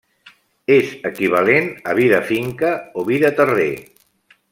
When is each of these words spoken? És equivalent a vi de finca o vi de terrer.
És 0.75 0.93
equivalent 1.09 1.69
a 1.93 1.95
vi 1.99 2.07
de 2.13 2.21
finca 2.31 2.71
o 3.03 3.05
vi 3.11 3.21
de 3.25 3.31
terrer. 3.41 3.71